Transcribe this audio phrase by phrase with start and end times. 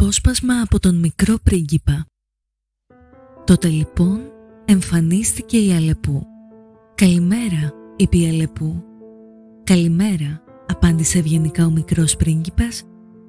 [0.00, 2.06] Απόσπασμα από τον μικρό πρίγκιπα
[3.44, 4.20] Τότε λοιπόν
[4.64, 6.26] εμφανίστηκε η Αλεπού
[6.94, 8.84] «Καλημέρα», είπε η Αλεπού
[9.64, 12.82] «Καλημέρα», απάντησε ευγενικά ο μικρός πρίγκιπας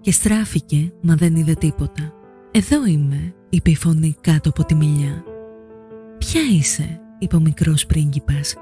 [0.00, 2.12] και στράφηκε μα δεν είδε τίποτα.
[2.50, 5.24] «Εδώ είμαι», είπε η φωνή κάτω από τη μιλιά.
[6.18, 8.54] «Ποια είσαι», είπε ο μικρός πρίγκιπας.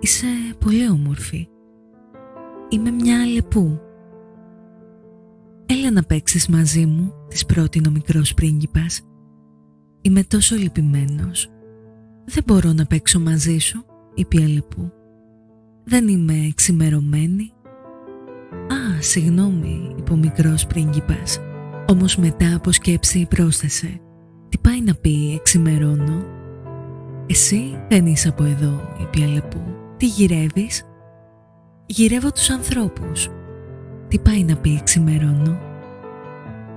[0.00, 0.26] «Είσαι
[0.58, 1.48] πολύ όμορφη».
[2.68, 3.80] «Είμαι μια Αλεπού»,
[5.72, 9.00] «Έλα να παίξεις μαζί μου», της πρότεινε ο μικρός πρίγκιπας.
[10.00, 11.50] «Είμαι τόσο λυπημένος».
[12.24, 14.92] «Δεν μπορώ να παίξω μαζί σου», είπε η Αλεπού.
[15.84, 17.52] «Δεν είμαι εξημερωμένη».
[18.52, 21.40] «Α, συγγνώμη», είπε ο μικρός πρίγκιπας.
[21.88, 24.00] Όμως μετά από σκέψη πρόσθεσε.
[24.48, 26.24] «Τι πάει να πει εξημερώνω»
[27.26, 29.62] «Εσύ δεν είσαι από εδώ», είπε η Αλεπού.
[29.96, 30.84] «Τι γυρεύεις»
[31.86, 33.28] «Γυρεύω τους ανθρώπους»
[34.10, 35.58] Τι πάει να πει ξημερώνω.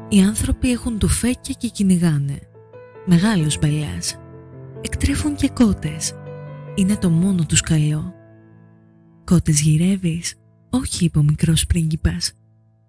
[0.10, 2.40] Οι άνθρωποι έχουν τουφέκια και κυνηγάνε.
[3.05, 4.20] Μεγάλος μπελάς.
[4.82, 6.13] Εκτρέφουν και κότες.
[6.76, 8.13] Είναι το μόνο τους καλό.
[9.24, 10.35] Κότες γυρεύεις.
[10.70, 12.34] Όχι, είπε ο μικρός πρίγκιπας.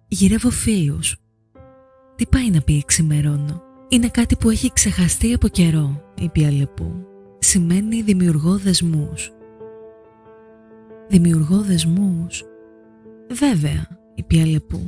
[0.07, 1.15] Γυρεύω φίλους.
[2.15, 3.61] Τι πάει να πει ξημερώνω.
[3.89, 6.93] Είναι κάτι που έχει ξεχαστεί από καιρό, είπε η Αλεπού.
[7.39, 9.31] Σημαίνει δημιουργώ δεσμούς.
[11.07, 12.43] Δημιουργώ δεσμούς.
[13.31, 14.85] Βέβαια, είπε η Αλεπού.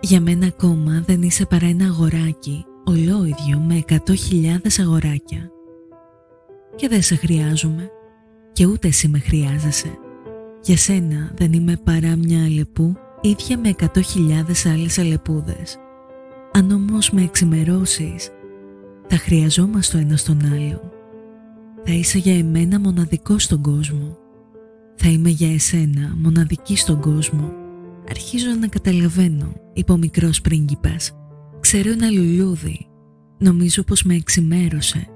[0.00, 5.50] Για μένα ακόμα δεν είσαι παρά ένα αγοράκι, ολόιδιο με εκατό χιλιάδες αγοράκια.
[6.76, 7.90] Και δεν σε χρειάζομαι
[8.52, 9.98] και ούτε εσύ με χρειάζεσαι.
[10.62, 15.76] Για σένα δεν είμαι παρά μια αλεπού ίδια με εκατό χιλιάδες άλλες αλεπούδες.
[16.52, 18.30] Αν όμως με εξημερώσεις,
[19.06, 20.92] θα χρειαζόμαστε το ένα στον άλλο.
[21.84, 24.16] Θα είσαι για εμένα μοναδικό στον κόσμο.
[24.94, 27.61] Θα είμαι για εσένα μοναδική στον κόσμο
[28.12, 31.16] Αρχίζω να καταλαβαίνω, είπε ο μικρός πρίγκιπας.
[31.60, 32.86] Ξέρω ένα λουλούδι.
[33.38, 35.06] Νομίζω πως με εξημέρωσε.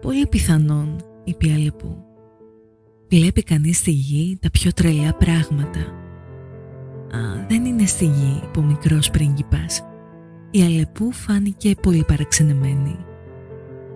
[0.00, 1.96] Πολύ πιθανόν, είπε η Αλεπού.
[3.08, 5.80] Βλέπει κανείς στη γη τα πιο τρελά πράγματα.
[7.16, 9.82] Α, δεν είναι στη γη, είπε ο μικρός πρίγκιπας.
[10.50, 12.96] Η Αλεπού φάνηκε πολύ παραξενεμένη.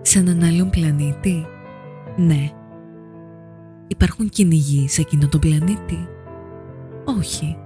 [0.01, 1.45] Σε έναν άλλον πλανήτη;
[2.17, 2.49] Ναι.
[3.87, 6.07] Υπάρχουν κυνηγοί σε εκείνο τον πλανήτη;
[7.17, 7.57] Όχι.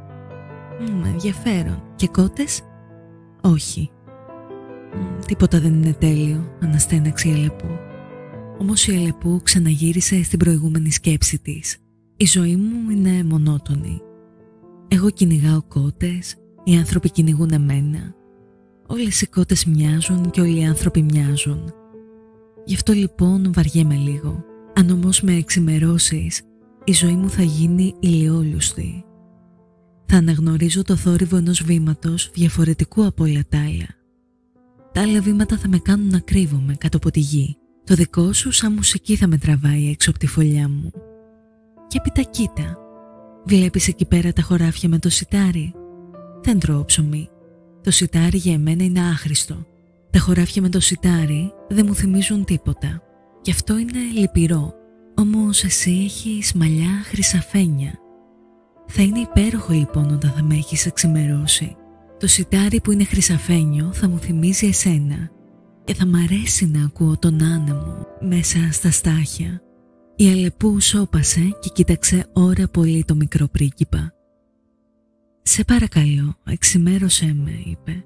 [0.79, 1.84] Μ, ενδιαφέρον.
[1.95, 2.62] Και κότες;
[3.41, 3.90] Όχι.
[4.94, 7.67] Μ, τίποτα δεν είναι τέλειο, αναστέναξε η Αλεπού.
[8.57, 11.78] Όμως η Αλεπού ξαναγύρισε στην προηγούμενη σκέψη της.
[12.18, 14.01] Η ζωή μου είναι μονότονη.
[14.88, 18.13] Εγώ κυνηγάω κότες, οι άνθρωποι κυνηγούν εμένα.
[18.88, 21.73] Όλες οι κότες μοιάζουν και όλοι οι άνθρωποι μοιάζουν.
[22.66, 24.44] Γι' αυτό λοιπόν βαριέμαι λίγο.
[24.73, 26.41] Αν όμως με εξημερώσεις,
[26.84, 29.03] η ζωή μου θα γίνει ηλιόλουστη
[30.11, 33.87] θα αναγνωρίζω το θόρυβο ενός βήματος διαφορετικού από όλα τα άλλα.
[34.93, 37.57] Τα άλλα βήματα θα με κάνουν να κρύβομαι κάτω από τη γη.
[37.83, 40.91] Το δικό σου σαν μουσική θα με τραβάει έξω από τη φωλιά μου.
[41.87, 42.77] Και έπειτα κοίτα.
[43.45, 45.73] Βλέπεις εκεί πέρα τα χωράφια με το σιτάρι;
[46.41, 47.29] Δεν τρώω ψωμί.
[47.83, 49.65] Το σιτάρι για εμένα είναι άχρηστο.
[50.09, 53.01] Τα χωράφια με το σιτάρι δεν μου θυμίζουν τίποτα.
[53.41, 54.73] Και αυτό είναι λυπηρό.
[55.15, 57.99] Όμως εσύ έχεις μαλλιά χρυσαφένια
[58.91, 61.75] θα είναι υπέροχο λοιπόν όταν θα με έχεις εξημερώσει.
[62.19, 65.29] Το σιτάρι που είναι χρυσαφένιο θα μου θυμίζει εσένα
[65.83, 69.61] και θα μ' αρέσει να ακούω τον άνεμο μέσα στα στάχια.
[70.16, 74.13] Η Αλεπού σώπασε και κοίταξε ώρα πολύ το μικρό πρίγκιπα.
[75.41, 78.03] «Σε παρακαλώ, εξημέρωσέ με», είπε.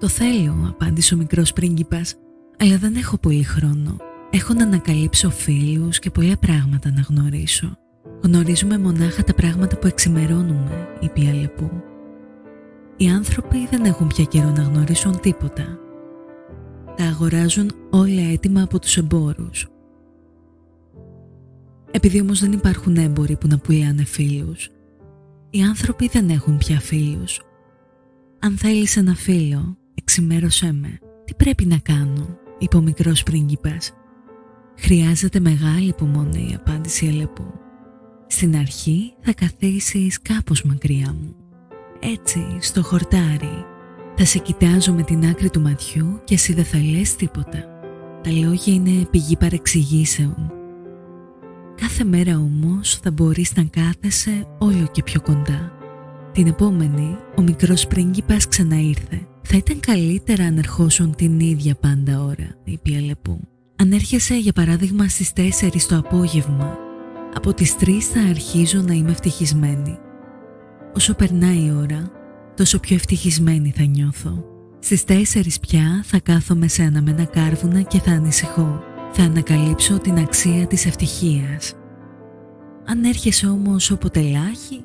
[0.00, 2.14] «Το θέλω», απάντησε ο μικρός πρίγκιπας,
[2.58, 3.96] «αλλά δεν έχω πολύ χρόνο.
[4.30, 7.78] Έχω να ανακαλύψω φίλους και πολλά πράγματα να γνωρίσω».
[8.24, 11.70] Γνωρίζουμε μονάχα τα πράγματα που εξημερώνουμε, είπε η Αλεπού.
[12.96, 15.78] Οι άνθρωποι δεν έχουν πια καιρό να γνωρίσουν τίποτα.
[16.96, 19.68] Τα αγοράζουν όλα έτοιμα από τους εμπόρους.
[21.90, 24.70] Επειδή όμως δεν υπάρχουν έμποροι που να πουλάνε φίλους,
[25.50, 27.40] οι άνθρωποι δεν έχουν πια φίλους.
[28.38, 30.98] Αν θέλεις ένα φίλο, εξημέρωσέ με.
[31.24, 33.92] Τι πρέπει να κάνω, είπε ο μικρός πρίγκιπας.
[34.78, 37.62] Χρειάζεται μεγάλη υπομονή, απάντησε η Αλεπού.
[38.26, 41.34] Στην αρχή θα καθίσεις κάπως μακριά μου.
[42.00, 43.64] Έτσι, στο χορτάρι.
[44.16, 47.64] Θα σε κοιτάζω με την άκρη του ματιού και εσύ δεν θα λες τίποτα.
[48.22, 50.52] Τα λόγια είναι πηγή παρεξηγήσεων.
[51.80, 55.72] Κάθε μέρα όμως θα μπορείς να κάθεσαι όλο και πιο κοντά.
[56.32, 59.26] Την επόμενη, ο μικρός πρίγκιπας ξαναήρθε.
[59.42, 63.40] Θα ήταν καλύτερα αν ερχόσουν την ίδια πάντα ώρα, είπε η Αλεπού.
[63.76, 66.83] Αν έρχεσαι για παράδειγμα στις 4 το απόγευμα
[67.34, 69.98] από τις τρεις θα αρχίζω να είμαι ευτυχισμένη.
[70.94, 72.10] Όσο περνάει η ώρα,
[72.56, 74.44] τόσο πιο ευτυχισμένη θα νιώθω.
[74.78, 78.82] Στις τέσσερις πια θα κάθομαι σε αναμένα κάρβουνα και θα ανησυχώ.
[79.12, 81.74] Θα ανακαλύψω την αξία της ευτυχίας.
[82.86, 84.84] Αν έρχεσαι όμως όποτε λάχει,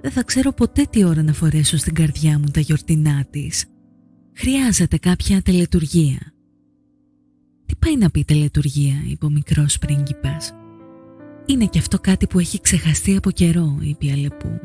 [0.00, 3.64] δεν θα ξέρω ποτέ τι ώρα να φορέσω στην καρδιά μου τα γιορτινά της.
[4.32, 6.32] Χρειάζεται κάποια τελετουργία.
[7.66, 10.54] Τι πάει να πει τελετουργία, είπε ο μικρός πρίγκιπας.
[11.46, 14.60] Είναι και αυτό κάτι που έχει ξεχαστεί από καιρό, είπε η Αλεπού.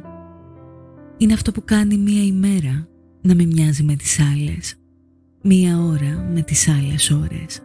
[1.17, 2.87] Είναι αυτό που κάνει μία ημέρα
[3.21, 4.75] να μην μοιάζει με τις άλλες.
[5.41, 7.61] Μία ώρα με τις άλλες ώρες.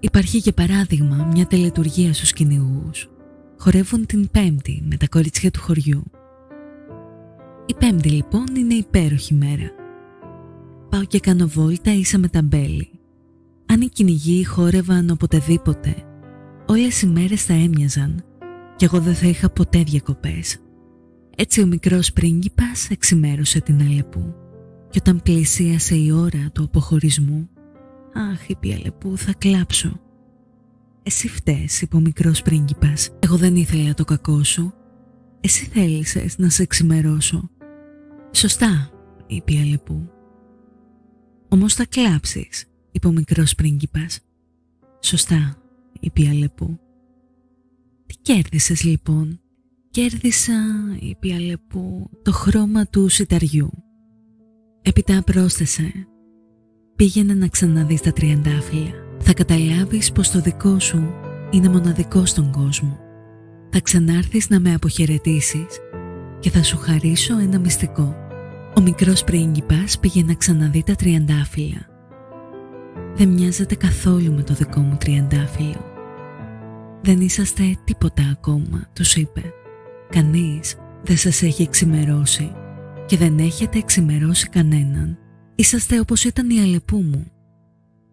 [0.00, 3.10] Υπάρχει για παράδειγμα μια τελετουργία στους κυνηγούς.
[3.58, 6.02] Χορεύουν την πέμπτη με τα κορίτσια του χωριού.
[7.66, 9.70] Η πέμπτη λοιπόν είναι υπέροχη μέρα.
[10.90, 12.90] Πάω και κάνω βόλτα ίσα με τα μπέλη.
[13.66, 15.94] Αν οι κυνηγοί χόρευαν οποτεδήποτε,
[16.66, 18.24] όλες οι μέρες θα έμοιαζαν
[18.76, 20.58] και εγώ δεν θα είχα ποτέ διακοπές.
[21.36, 24.34] Έτσι ο μικρός πρίγκιπας εξημέρωσε την Αλεπού
[24.90, 27.48] και όταν πλησίασε η ώρα του αποχωρισμού
[28.32, 30.00] «Αχ, είπε η Αλεπού, θα κλάψω».
[31.02, 33.10] «Εσύ φταίς», είπε ο μικρός πρίγκιπας.
[33.18, 34.72] «Εγώ δεν ήθελα το κακό σου.
[35.40, 37.50] Εσύ θέλησες να σε εξημερώσω».
[38.32, 38.90] «Σωστά»,
[39.26, 40.10] είπε η Αλεπού.
[41.48, 44.20] «Όμως θα κλάψεις», είπε ο μικρός πρίγκιπας.
[45.00, 45.56] «Σωστά»,
[46.06, 46.78] είπε η Αλεπού.
[48.06, 49.40] «Τι κέρδισες λοιπόν»
[49.96, 50.52] Κέρδισα,
[51.00, 53.70] είπε η Αλεπού, το χρώμα του σιταριού.
[54.82, 55.92] Έπειτα πρόσθεσε
[56.96, 58.90] «Πήγαινε να ξαναδείς τα τριαντάφυλλα.
[59.18, 61.14] Θα καταλάβεις πως το δικό σου
[61.50, 62.98] είναι μοναδικό στον κόσμο.
[63.70, 65.80] Θα ξανάρθεις να με αποχαιρετήσεις
[66.40, 68.16] και θα σου χαρίσω ένα μυστικό.
[68.76, 71.86] Ο μικρός πρίγκιπας πήγε να ξαναδεί τα τριαντάφυλλα.
[73.14, 75.95] Δεν μοιάζεται καθόλου με το δικό μου τριαντάφυλλο.
[77.06, 79.52] Δεν είσαστε τίποτα ακόμα, τους είπε.
[80.08, 82.52] Κανείς δεν σας έχει εξημερώσει
[83.06, 85.18] και δεν έχετε εξημερώσει κανέναν.
[85.54, 87.26] Είσαστε όπως ήταν η αλεπού μου.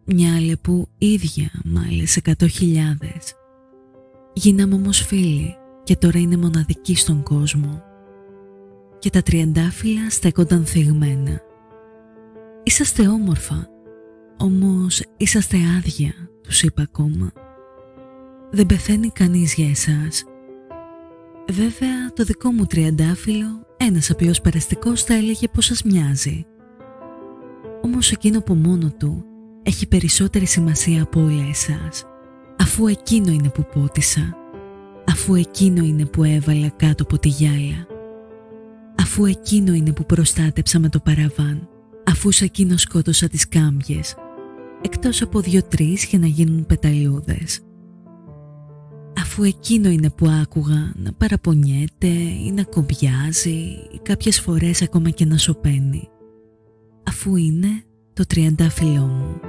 [0.05, 3.35] Μια αλεπού ίδια μάλιστα σε εκατό χιλιάδες.
[4.33, 7.83] Γίναμε όμως φίλοι και τώρα είναι μοναδική στον κόσμο.
[8.99, 11.41] Και τα τριαντάφυλλα στέκονταν θυγμένα.
[12.63, 13.67] Είσαστε όμορφα,
[14.37, 17.31] όμως είσαστε άδεια, τους είπα ακόμα.
[18.55, 20.23] Δεν πεθαίνει κανείς για εσάς.
[21.51, 26.45] Βέβαια, το δικό μου τριαντάφυλλο ένας απλός περαστικός θα έλεγε πως σας μοιάζει.
[27.81, 29.25] Όμως εκείνο που μόνο του
[29.63, 32.05] έχει περισσότερη σημασία από όλα εσάς,
[32.59, 34.37] αφού εκείνο είναι που πότισα,
[35.07, 37.87] αφού εκείνο είναι που έβαλα κάτω από τη γυάλα,
[39.01, 41.69] αφού εκείνο είναι που προστάτεψα με το παραβάν,
[42.03, 44.15] αφού σε εκείνο σκότωσα τις κάμπιες,
[44.81, 47.61] εκτός από δύο-τρεις για να γίνουν πεταλούδες
[49.33, 52.07] αφού εκείνο είναι που άκουγα να παραπονιέται
[52.45, 53.49] ή να κομπιάζει
[53.91, 56.09] ή κάποιες φορές ακόμα και να σωπαίνει
[57.03, 57.83] αφού είναι
[58.13, 59.39] το τριαντάφυλλό μου.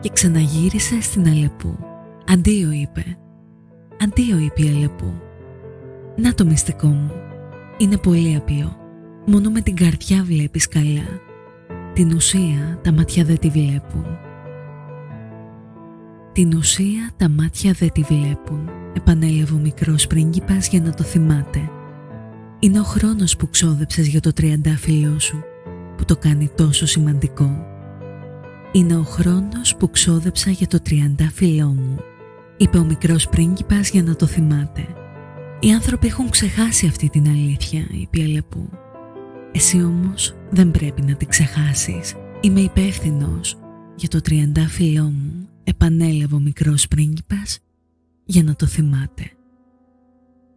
[0.00, 1.78] Και ξαναγύρισε στην Αλεπού.
[2.26, 3.18] Αντίο είπε.
[4.00, 5.12] Αντίο είπε η Αλεπού.
[6.16, 7.12] Να το μυστικό μου.
[7.78, 8.76] Είναι πολύ απλό.
[9.26, 11.20] Μόνο με την καρδιά βλέπεις καλά.
[11.92, 14.25] Την ουσία τα μάτια δεν τη βλέπουν.
[16.36, 21.70] Την ουσία τα μάτια δεν τη βλέπουν, επανέλαβε ο μικρός πρίγκιπας για να το θυμάται.
[22.58, 25.44] Είναι ο χρόνος που ξόδεψες για το τριαντάφυλλό σου,
[25.96, 27.66] που το κάνει τόσο σημαντικό.
[28.72, 31.96] Είναι ο χρόνος που ξόδεψα για το τριαντάφυλλό μου,
[32.56, 34.86] είπε ο μικρός πρίγκιπας για να το θυμάται.
[35.60, 38.68] Οι άνθρωποι έχουν ξεχάσει αυτή την αλήθεια, είπε η Αλεπού.
[39.52, 42.14] Εσύ όμως δεν πρέπει να την ξεχάσεις.
[42.40, 43.58] Είμαι υπεύθυνος
[43.96, 47.58] για το τριαντάφυλλό μου επανέλαβε ο μικρός πρίγκιπας
[48.24, 49.35] για να το θυμάται.